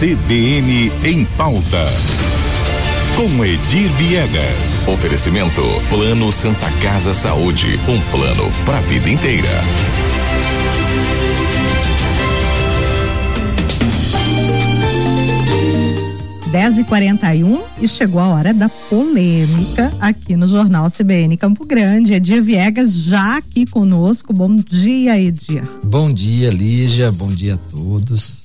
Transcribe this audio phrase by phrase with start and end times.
[0.00, 1.84] CBN em pauta.
[3.14, 4.88] Com Edir Viegas.
[4.88, 9.50] Oferecimento Plano Santa Casa Saúde, um plano para a vida inteira.
[16.50, 22.14] 10 e 41 e chegou a hora da polêmica aqui no Jornal CBN Campo Grande.
[22.14, 24.32] Edir Viegas já aqui conosco.
[24.32, 25.62] Bom dia, Edir.
[25.84, 27.12] Bom dia, Lígia.
[27.12, 28.40] Bom dia a todos.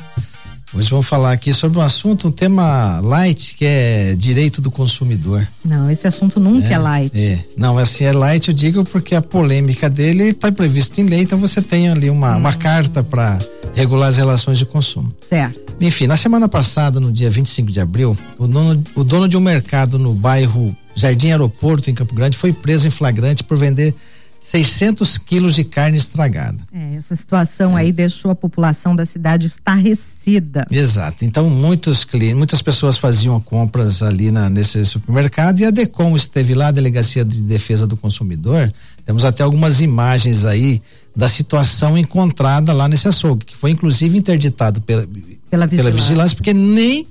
[0.76, 5.48] Hoje vamos falar aqui sobre um assunto, um tema light, que é direito do consumidor.
[5.64, 7.18] Não, esse assunto nunca é, é light.
[7.18, 7.40] É.
[7.58, 11.40] Não, assim é light, eu digo porque a polêmica dele está prevista em lei, então
[11.40, 12.40] você tem ali uma, hum.
[12.40, 13.40] uma carta para
[13.74, 15.14] regular as relações de consumo.
[15.30, 15.78] Certo.
[15.80, 19.42] Enfim, na semana passada, no dia 25 de abril, o dono, o dono de um
[19.42, 23.96] mercado no bairro Jardim Aeroporto, em Campo Grande, foi preso em flagrante por vender
[24.52, 26.58] 600 quilos de carne estragada.
[26.72, 27.82] É, essa situação é.
[27.82, 30.66] aí deixou a população da cidade estarrecida.
[30.70, 31.26] Exato.
[31.26, 36.54] Então, muitos clientes, muitas pessoas faziam compras ali na, nesse supermercado e a DECOM esteve
[36.54, 38.72] lá, a Delegacia de Defesa do Consumidor.
[39.04, 40.82] Temos até algumas imagens aí
[41.16, 45.08] da situação encontrada lá nesse açougue, que foi inclusive interditado pela,
[45.50, 45.92] pela, vigilância.
[45.92, 47.08] pela vigilância, porque nem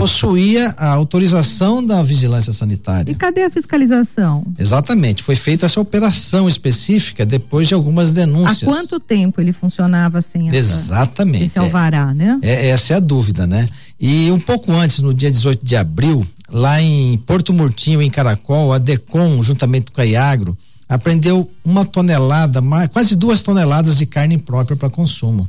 [0.00, 3.10] possuía a autorização da vigilância sanitária.
[3.10, 4.44] E cadê a fiscalização?
[4.58, 8.62] Exatamente, foi feita essa operação específica depois de algumas denúncias.
[8.62, 12.38] Há quanto tempo ele funcionava sem essa, Exatamente, esse alvará, é, né?
[12.42, 13.68] É, essa é a dúvida, né?
[14.00, 18.72] E um pouco antes, no dia 18 de abril, lá em Porto Murtinho, em Caracol,
[18.72, 20.56] a DECOM, juntamente com a Iagro,
[20.88, 22.60] apreendeu uma tonelada,
[22.92, 25.48] quase duas toneladas de carne própria para consumo.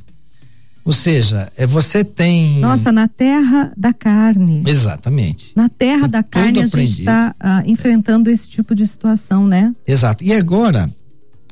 [0.83, 2.59] Ou seja, é você tem.
[2.59, 4.63] Nossa, na terra da carne.
[4.65, 5.51] Exatamente.
[5.55, 9.73] Na terra da carne a gente está ah, enfrentando esse tipo de situação, né?
[9.85, 10.23] Exato.
[10.23, 10.89] E agora,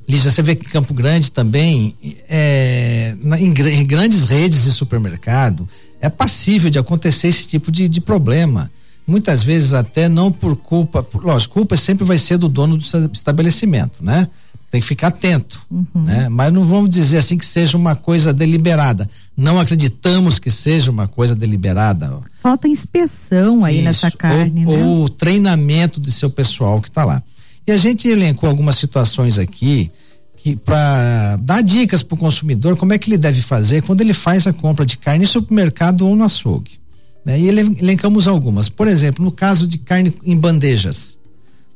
[0.08, 1.96] Lígia, você vê que Campo Grande também,
[2.28, 5.70] é, na, em, em, grandes redes de supermercado,
[6.02, 8.72] é passível de acontecer esse tipo de, de problema
[9.10, 12.84] muitas vezes até não por culpa, por, lógico, culpa sempre vai ser do dono do
[13.12, 14.28] estabelecimento, né?
[14.72, 15.86] Tem que ficar atento, uhum.
[15.96, 16.30] né?
[16.30, 19.10] Mas não vamos dizer assim que seja uma coisa deliberada.
[19.36, 22.20] Não acreditamos que seja uma coisa deliberada.
[22.42, 24.84] Falta inspeção aí Isso, nessa carne, ou, né?
[24.84, 27.24] Ou treinamento de seu pessoal que está lá.
[27.66, 29.92] E a gente elencou algumas situações aqui
[30.38, 34.14] que para dar dicas para o consumidor como é que ele deve fazer quando ele
[34.14, 36.80] faz a compra de carne em supermercado ou no açougue.
[37.26, 37.40] Né?
[37.40, 38.70] E elencamos algumas.
[38.70, 41.19] Por exemplo, no caso de carne em bandejas.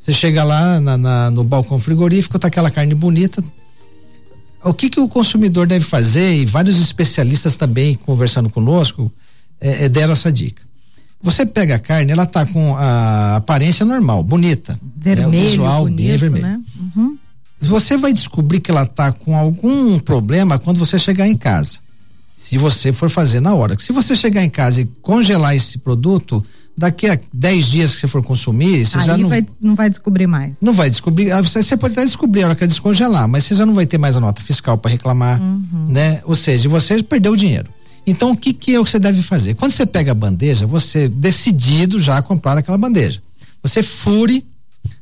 [0.04, 3.42] Você chega lá na, na, no balcão frigorífico, tá aquela carne bonita.
[4.62, 6.36] O que que o consumidor deve fazer?
[6.36, 9.10] E vários especialistas também conversando conosco
[9.62, 10.62] é, é, deram essa dica.
[11.22, 14.78] Você pega a carne, ela tá com a aparência normal, bonita.
[14.98, 15.38] Vermelho, né?
[15.38, 16.48] O visual bonito, bem vermelho.
[16.48, 16.62] Né?
[16.98, 17.18] Uhum.
[17.62, 21.80] Você vai descobrir que ela tá com algum problema quando você chegar em casa
[22.36, 23.80] se você for fazer na hora.
[23.80, 26.46] Se você chegar em casa e congelar esse produto,
[26.78, 29.90] daqui a 10 dias que você for consumir, você Aí já não vai, não vai
[29.90, 30.56] descobrir mais.
[30.62, 33.56] Não vai descobrir, ah, você, você pode até descobrir a hora que descongelar, mas você
[33.56, 35.86] já não vai ter mais a nota fiscal para reclamar, uhum.
[35.88, 36.22] né?
[36.26, 37.70] Ou seja, você perdeu o dinheiro.
[38.06, 39.54] Então, o que que é o que você deve fazer?
[39.54, 43.22] Quando você pega a bandeja, você decidido já comprar aquela bandeja.
[43.62, 44.44] Você fure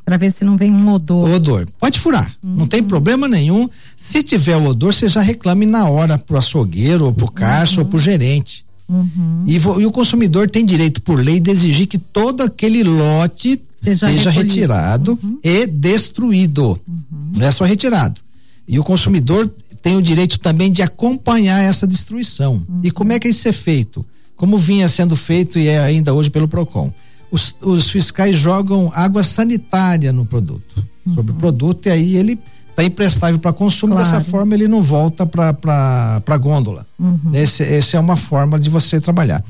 [0.05, 1.29] para ver se não vem um odor.
[1.29, 1.67] O odor.
[1.79, 2.55] Pode furar, uhum.
[2.55, 3.69] não tem problema nenhum.
[3.95, 7.85] Se tiver o odor, você já reclame na hora pro açougueiro, ou pro caixa, uhum.
[7.85, 8.65] ou pro gerente.
[8.91, 9.43] Uhum.
[9.47, 14.07] E, e, o consumidor tem direito, por lei, de exigir que todo aquele lote seja,
[14.07, 15.39] seja retirado uhum.
[15.43, 16.79] e destruído.
[16.87, 17.31] Uhum.
[17.37, 18.19] Não é só retirado.
[18.67, 19.49] E o consumidor
[19.81, 22.63] tem o direito também de acompanhar essa destruição.
[22.83, 22.93] E uhum.
[22.93, 24.05] como é que isso é feito?
[24.35, 26.91] Como vinha sendo feito e é ainda hoje pelo PROCON
[27.31, 31.15] os, os fiscais jogam água sanitária no produto, uhum.
[31.15, 32.37] sobre o produto, e aí ele
[32.71, 34.09] está imprestável para consumo, claro.
[34.09, 36.87] dessa forma ele não volta para a gôndola.
[36.97, 37.31] Uhum.
[37.33, 39.43] Esse, esse é uma forma de você trabalhar.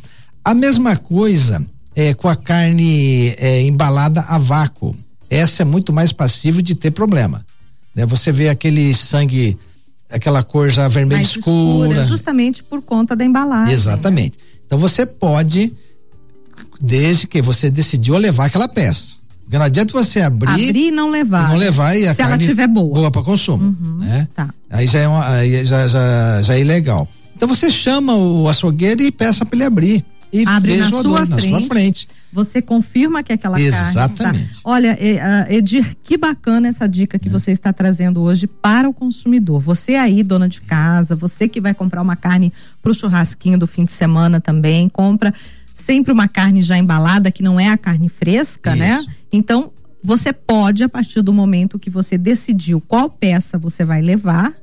[0.44, 1.66] A mesma coisa
[1.96, 4.96] é com a carne é, embalada a vácuo.
[5.30, 7.46] Essa é muito mais passível de ter problema.
[7.96, 8.06] Né?
[8.06, 9.58] Você vê aquele sangue,
[10.10, 12.04] aquela cor já vermelha escura, escura.
[12.06, 13.74] Justamente por conta da embalagem.
[13.74, 14.38] Exatamente.
[14.38, 14.44] Né?
[14.66, 15.74] Então você pode
[16.80, 19.21] desde que você decidiu levar aquela peça.
[19.52, 20.50] Porque não adianta você abrir.
[20.50, 21.50] Abrir e não levar.
[21.50, 22.94] E não levar e a Se carne ela tiver boa.
[22.94, 23.66] Boa para consumo.
[23.66, 24.26] Uhum, né?
[24.34, 24.50] Tá.
[24.70, 27.06] Aí já é, uma, aí já, já, já é ilegal.
[27.36, 30.06] Então você chama o açougueiro e peça para ele abrir.
[30.32, 32.08] E Abre na sua, frente, na sua frente.
[32.32, 34.24] Você confirma que aquela Exatamente.
[34.24, 34.62] carne está.
[34.64, 34.98] Olha,
[35.50, 37.32] Edir, que bacana essa dica que é.
[37.32, 39.60] você está trazendo hoje para o consumidor.
[39.60, 43.68] Você aí, dona de casa, você que vai comprar uma carne para o churrasquinho do
[43.68, 45.34] fim de semana também, compra
[45.74, 49.00] sempre uma carne já embalada, que não é a carne fresca, né?
[49.00, 49.08] Isso.
[49.10, 49.16] né?
[49.32, 49.72] Então,
[50.04, 54.54] você pode, a partir do momento que você decidiu qual peça você vai levar,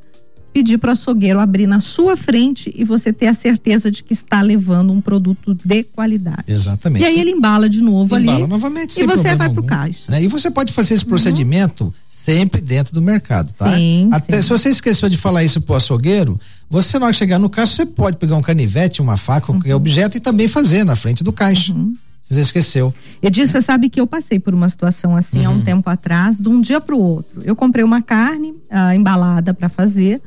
[0.52, 4.12] pedir para o açougueiro abrir na sua frente e você ter a certeza de que
[4.12, 6.44] está levando um produto de qualidade.
[6.48, 7.02] Exatamente.
[7.02, 8.46] E aí ele embala de novo embala ali.
[8.46, 9.00] novamente.
[9.00, 10.10] E você vai para o caixa.
[10.10, 10.24] Né?
[10.24, 11.92] E você pode fazer esse procedimento uhum.
[12.10, 13.76] sempre dentro do mercado, tá?
[13.76, 14.42] Sim, Até sim.
[14.42, 17.76] se você esqueceu de falar isso pro açougueiro, você na hora que chegar no caixa,
[17.76, 19.76] você pode pegar um canivete, uma faca, qualquer uhum.
[19.76, 21.72] objeto e também fazer na frente do caixa.
[21.72, 21.94] Uhum.
[22.28, 22.92] Você esqueceu.
[23.22, 26.48] Edir, você sabe que eu passei por uma situação assim há um tempo atrás, de
[26.48, 27.40] um dia para o outro.
[27.42, 30.20] Eu comprei uma carne ah, embalada para fazer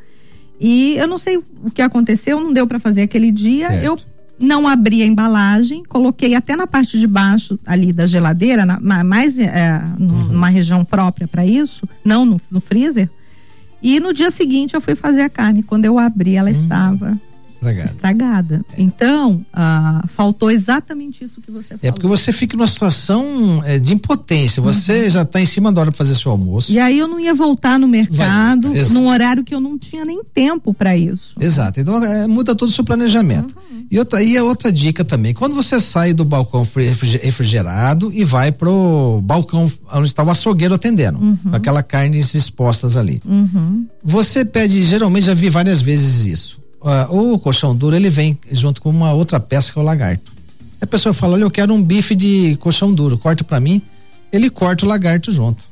[0.59, 3.69] e eu não sei o que aconteceu, não deu para fazer aquele dia.
[3.69, 3.83] Certo.
[3.83, 3.99] Eu
[4.39, 9.37] não abri a embalagem, coloquei até na parte de baixo ali da geladeira, na, mais
[9.37, 10.53] é, numa uhum.
[10.53, 13.07] região própria para isso, não no, no, freezer.
[13.81, 15.61] E no dia seguinte eu fui fazer a carne.
[15.61, 16.55] Quando eu abri, ela uhum.
[16.55, 17.19] estava
[17.61, 17.89] estragada.
[17.89, 18.65] estragada.
[18.73, 18.81] É.
[18.81, 21.79] Então, ah, faltou exatamente isso que você falou.
[21.83, 24.61] É porque você fica numa situação é, de impotência.
[24.61, 25.09] Você uhum.
[25.09, 26.71] já está em cima da hora para fazer seu almoço.
[26.71, 30.23] E aí eu não ia voltar no mercado num horário que eu não tinha nem
[30.23, 31.35] tempo para isso.
[31.39, 31.79] Exato.
[31.79, 33.55] Então é, muda todo o seu planejamento.
[33.71, 33.85] Uhum.
[33.89, 36.65] E outra e a outra dica também, quando você sai do balcão
[37.21, 41.37] refrigerado e vai pro balcão onde está o açougueiro atendendo, uhum.
[41.37, 43.21] com aquela carnes expostas ali.
[43.25, 43.85] Uhum.
[44.03, 48.81] Você pede, geralmente já vi várias vezes isso uh, o colchão duro ele vem junto
[48.81, 50.31] com uma outra peça que é o lagarto.
[50.81, 53.81] A pessoa fala, olha, eu quero um bife de colchão duro, corta para mim.
[54.31, 55.63] Ele corta o lagarto junto.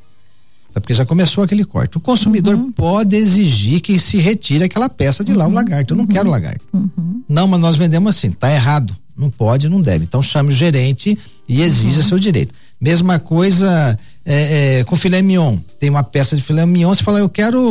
[0.75, 1.97] É porque já começou aquele corte.
[1.97, 2.71] O consumidor uhum.
[2.71, 5.55] pode exigir que se retire aquela peça de lá, o uhum.
[5.55, 5.93] lagarto.
[5.93, 6.11] Eu não uhum.
[6.11, 6.63] quero lagarto.
[6.71, 7.23] Uhum.
[7.27, 8.95] Não, mas nós vendemos assim, tá errado.
[9.17, 10.05] Não pode, não deve.
[10.05, 11.17] Então chame o gerente
[11.47, 12.03] e exija uhum.
[12.03, 12.53] seu direito.
[12.81, 15.57] Mesma coisa é, é, com filé mignon.
[15.79, 17.61] Tem uma peça de filé mignon, você fala, eu quero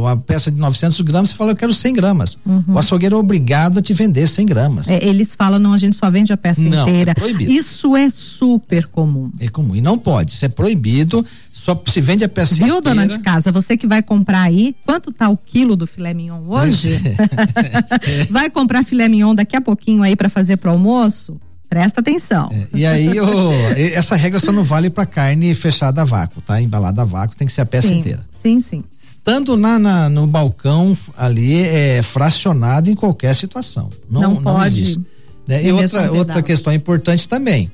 [0.00, 2.38] uma peça de 900 gramas, você fala, eu quero 100 gramas.
[2.44, 2.64] Uhum.
[2.68, 4.88] O açougueiro é obrigado a te vender 100 gramas.
[4.88, 7.12] É, eles falam, não, a gente só vende a peça não, inteira.
[7.12, 7.52] É proibido.
[7.52, 9.30] Isso é super comum.
[9.38, 9.76] É comum.
[9.76, 11.24] E não pode, isso é proibido.
[11.52, 12.82] Só se vende a peça Viu, inteira.
[12.82, 13.50] dona de casa?
[13.50, 16.94] Você que vai comprar aí, quanto tá o quilo do filé mignon hoje?
[16.94, 18.24] É.
[18.30, 21.40] vai comprar filé mignon daqui a pouquinho aí para fazer pro almoço?
[21.68, 22.48] Presta atenção.
[22.52, 23.10] É, e aí,
[23.92, 26.60] essa regra só não vale para carne fechada a vácuo, tá?
[26.60, 28.20] Embalada a vácuo, tem que ser a peça sim, inteira.
[28.40, 28.84] Sim, sim.
[28.92, 33.90] Estando na, na, no balcão ali, é fracionado em qualquer situação.
[34.08, 34.80] Não, não, não pode.
[34.80, 35.02] existe.
[35.46, 35.64] Né?
[35.64, 37.70] E outra, outra questão importante também.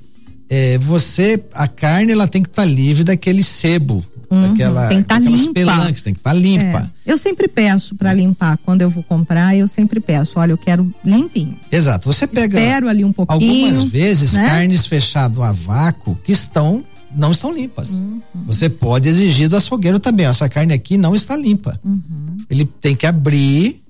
[0.55, 4.97] É, você, a carne, ela tem que estar tá livre daquele sebo Uhum, daquela, tem
[4.99, 5.53] que estar tá limpa.
[5.53, 6.91] pelanques, tem que estar tá limpa.
[7.07, 7.13] É.
[7.13, 10.93] Eu sempre peço para limpar quando eu vou comprar, eu sempre peço, olha, eu quero
[11.05, 11.59] limpinho.
[11.71, 12.11] Exato.
[12.11, 13.67] Você pega Espero ali um pouquinho.
[13.67, 14.47] Algumas vezes né?
[14.47, 16.83] carnes fechado a vácuo que estão
[17.15, 17.91] não estão limpas.
[17.91, 18.23] Uhum.
[18.47, 21.79] Você pode exigir do açougueiro também, essa carne aqui não está limpa.
[21.85, 22.39] Uhum.
[22.49, 23.83] Ele tem que abrir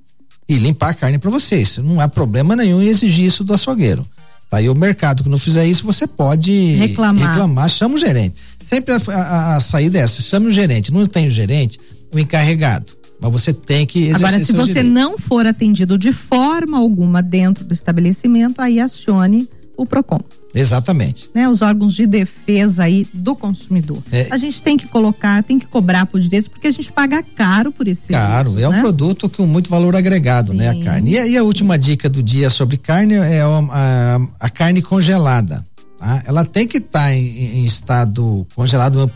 [0.49, 1.79] e limpar a carne para vocês.
[1.79, 4.05] Não há problema nenhum em exigir isso do açougueiro.
[4.53, 7.31] Aí o mercado que não fizer isso, você pode reclamar.
[7.31, 8.37] reclamar chama o gerente.
[8.63, 10.93] Sempre a, a, a saída é essa, chame o gerente.
[10.93, 11.81] Não tem o gerente,
[12.13, 12.93] o encarregado.
[13.19, 17.65] Mas você tem que exercer Agora, se você não for atendido de forma alguma dentro
[17.65, 19.49] do estabelecimento, aí acione
[19.83, 20.19] o PROCON.
[20.55, 21.31] Exatamente.
[21.35, 24.03] Né, os órgãos de defesa aí do consumidor.
[24.13, 24.27] É.
[24.31, 27.73] A gente tem que colocar, tem que cobrar por direitos, porque a gente paga caro
[27.73, 28.81] por esse Caro, serviço, é um né?
[28.81, 30.59] produto com muito valor agregado, Sim.
[30.59, 30.69] né?
[30.69, 31.13] A carne.
[31.13, 34.83] E, a- e a última dica do dia sobre carne é a, a- a carne
[34.83, 35.65] congelada.
[35.99, 36.23] Tá?
[36.27, 39.11] Ela tem que estar em, em estado congelado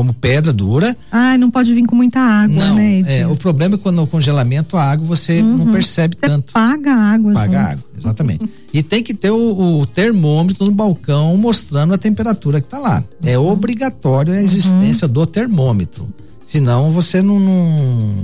[0.00, 0.96] como pedra dura.
[1.12, 3.02] Ai, não pode vir com muita água, não, né?
[3.06, 5.72] é, o problema é quando no congelamento a água você não Uhum.
[5.72, 6.52] percebe Você tanto.
[6.54, 7.34] paga a água.
[7.34, 7.70] Paga junto.
[7.72, 8.50] água, exatamente.
[8.72, 13.04] E tem que ter o, o termômetro no balcão mostrando a temperatura que está lá.
[13.22, 13.50] É Uhum.
[13.50, 16.08] obrigatório a existência do termômetro.
[16.48, 18.14] Senão você não, não,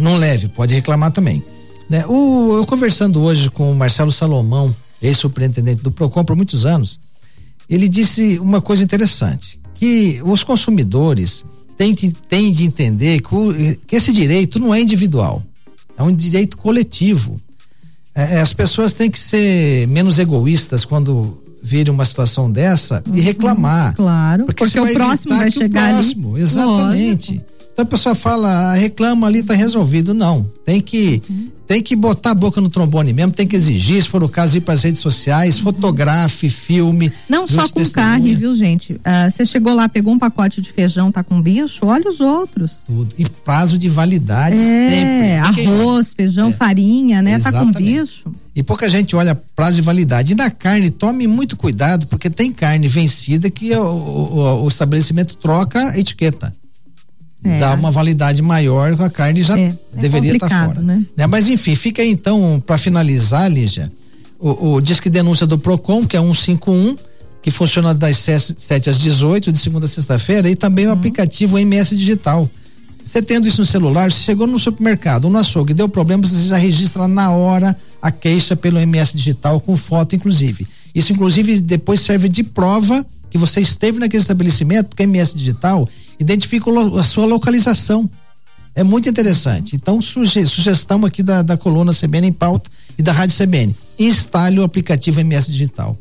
[0.00, 1.42] não leve, pode reclamar também.
[1.88, 2.04] Né?
[2.08, 6.98] O, eu conversando hoje com o Marcelo Salomão, ex-superintendente do PROCON por muitos anos,
[7.70, 11.44] ele disse uma coisa interessante, que os consumidores
[11.76, 13.54] têm, de- têm de entender que, o-
[13.86, 15.42] que esse direito não é individual,
[15.96, 17.40] é um direito coletivo.
[18.14, 23.20] É, é, as pessoas têm que ser menos egoístas quando virem uma situação dessa e
[23.20, 23.94] reclamar.
[23.94, 26.42] Claro, porque, você o próximo vai chegar o próximo, ali.
[26.42, 27.32] Exatamente.
[27.32, 27.53] Lógico.
[27.74, 30.14] Então a pessoa fala, "Ah, reclama ali, tá resolvido.
[30.14, 30.48] Não.
[30.64, 31.48] Tem que, Uhum.
[31.66, 34.56] tem que botar a boca no trombone mesmo, tem que exigir, se for o caso,
[34.56, 37.12] ir para as redes sociais, fotografe, filme.
[37.28, 39.00] Não só com testemunha, carne, viu, gente?
[39.04, 42.84] Ah, Você chegou lá, pegou um pacote de feijão, tá com bicho, olha os outros.
[42.86, 43.12] Tudo.
[43.18, 45.64] E prazo de validade É, sempre.
[45.72, 46.52] Arroz, feijão, É.
[46.52, 47.40] farinha, né?
[47.40, 48.00] Tá com Exatamente.
[48.02, 48.32] bicho.
[48.54, 50.30] E pouca gente olha prazo de validade.
[50.32, 55.36] E na carne, tome muito cuidado, porque tem carne vencida que o, o- o estabelecimento
[55.36, 56.54] troca a etiqueta.
[57.44, 57.58] É.
[57.58, 60.82] Dá uma validade maior, a carne já É, é deveria estar complicado, fora.
[60.82, 61.26] né?
[61.28, 63.92] Mas enfim, fica aí então, para finalizar, Lígia,
[64.38, 66.96] o, o Disque Denúncia do PROCON, que é 151,
[67.42, 70.94] que funciona das 7 às 18, de segunda a sexta-feira, e também o Uhum.
[70.94, 72.48] aplicativo MS Digital.
[73.04, 76.48] Você tendo isso no celular, você chegou no supermercado ou no açougue, deu problema, você
[76.48, 80.66] já registra na hora a queixa pelo MS Digital, com foto, inclusive.
[80.94, 85.86] Isso, inclusive, depois serve de prova que você esteve naquele estabelecimento, porque o MS Digital
[86.18, 88.08] identifica a sua localização.
[88.74, 89.76] É muito interessante.
[89.76, 92.68] Então, suge sugestão aqui da, da coluna CBN em pauta
[92.98, 93.74] e da Rádio CBN.
[93.98, 95.96] Instale o aplicativo MS Digital.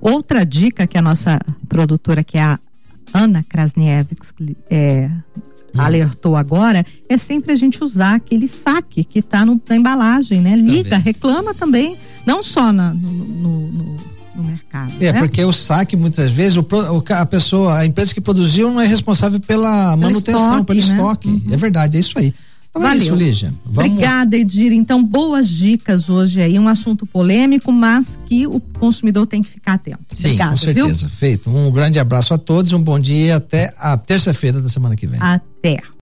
[0.00, 1.38] Outra dica que a nossa
[1.68, 2.58] produtora, que é a
[3.12, 4.32] Ana Krasniewicz,
[4.68, 5.80] é, hum.
[5.80, 10.56] alertou agora, é sempre a gente usar aquele saque que está na embalagem, né?
[10.56, 11.04] Liga, também.
[11.04, 13.96] reclama também, não só na, no, no, no
[14.40, 14.92] no mercado.
[15.00, 15.18] É, né?
[15.18, 16.66] porque o saque, muitas vezes, o,
[17.10, 20.86] a pessoa, a empresa que produziu não é responsável pela pelo manutenção, estoque, pelo né?
[20.86, 21.28] estoque.
[21.28, 21.42] Uhum.
[21.50, 22.34] É verdade, é isso aí.
[22.70, 23.00] Então Valeu.
[23.00, 23.54] é isso, Lígia.
[23.66, 23.92] Vamos...
[23.92, 24.72] Obrigada, Edir.
[24.72, 29.74] Então, boas dicas hoje aí, um assunto polêmico, mas que o consumidor tem que ficar
[29.74, 29.98] atento.
[30.12, 31.06] Sim, Obrigada, com certeza.
[31.06, 31.16] Viu?
[31.16, 31.50] Feito.
[31.50, 35.20] Um grande abraço a todos, um bom dia até a terça-feira da semana que vem.
[35.20, 35.78] Até.